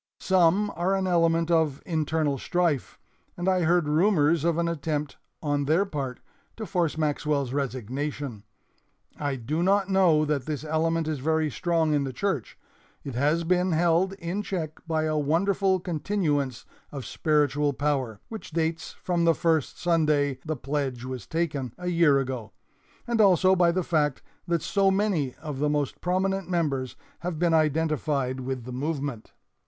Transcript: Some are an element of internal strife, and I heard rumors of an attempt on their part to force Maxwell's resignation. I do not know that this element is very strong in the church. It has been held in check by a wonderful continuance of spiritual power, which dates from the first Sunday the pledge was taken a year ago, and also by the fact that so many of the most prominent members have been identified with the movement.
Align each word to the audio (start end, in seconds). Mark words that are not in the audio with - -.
Some 0.19 0.71
are 0.75 0.95
an 0.95 1.05
element 1.05 1.51
of 1.51 1.79
internal 1.85 2.39
strife, 2.39 2.97
and 3.37 3.47
I 3.47 3.61
heard 3.61 3.87
rumors 3.87 4.43
of 4.43 4.57
an 4.57 4.67
attempt 4.67 5.17
on 5.43 5.65
their 5.65 5.85
part 5.85 6.21
to 6.57 6.65
force 6.65 6.97
Maxwell's 6.97 7.53
resignation. 7.53 8.41
I 9.19 9.35
do 9.35 9.61
not 9.61 9.89
know 9.89 10.25
that 10.25 10.47
this 10.47 10.63
element 10.63 11.07
is 11.07 11.19
very 11.19 11.51
strong 11.51 11.93
in 11.93 12.03
the 12.03 12.13
church. 12.13 12.57
It 13.03 13.13
has 13.13 13.43
been 13.43 13.73
held 13.73 14.13
in 14.13 14.41
check 14.41 14.79
by 14.87 15.03
a 15.03 15.19
wonderful 15.19 15.79
continuance 15.79 16.65
of 16.91 17.05
spiritual 17.05 17.71
power, 17.71 18.19
which 18.27 18.49
dates 18.49 18.93
from 19.03 19.25
the 19.25 19.35
first 19.35 19.79
Sunday 19.79 20.39
the 20.43 20.55
pledge 20.55 21.05
was 21.05 21.27
taken 21.27 21.75
a 21.77 21.89
year 21.89 22.17
ago, 22.17 22.53
and 23.05 23.21
also 23.21 23.55
by 23.55 23.71
the 23.71 23.83
fact 23.83 24.23
that 24.47 24.63
so 24.63 24.89
many 24.89 25.35
of 25.35 25.59
the 25.59 25.69
most 25.69 26.01
prominent 26.01 26.49
members 26.49 26.95
have 27.19 27.37
been 27.37 27.53
identified 27.53 28.39
with 28.39 28.65
the 28.65 28.73
movement. 28.73 29.33